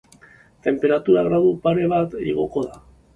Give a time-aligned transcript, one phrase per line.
[0.67, 2.81] Tenperatura gradu pare bat igoko da.